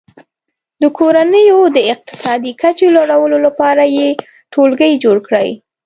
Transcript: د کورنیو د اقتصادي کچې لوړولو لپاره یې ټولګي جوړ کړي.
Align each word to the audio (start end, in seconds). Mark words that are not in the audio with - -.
د 0.81 0.83
کورنیو 0.97 1.59
د 1.75 1.77
اقتصادي 1.93 2.53
کچې 2.61 2.87
لوړولو 2.95 3.37
لپاره 3.47 3.83
یې 3.97 4.07
ټولګي 4.53 4.93
جوړ 5.03 5.17
کړي. 5.27 5.49